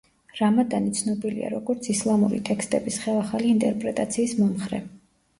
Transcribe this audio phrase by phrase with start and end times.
[0.37, 4.81] რამადანი ცნობილია, როგორც ისლამური ტექსტების ხელახალი ინტერპრეტაციის მომხრე.